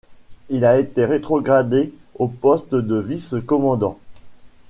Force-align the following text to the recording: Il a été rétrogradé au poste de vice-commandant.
Il 0.49 0.65
a 0.65 0.79
été 0.79 1.05
rétrogradé 1.05 1.93
au 2.15 2.27
poste 2.27 2.73
de 2.73 2.95
vice-commandant. 2.99 3.99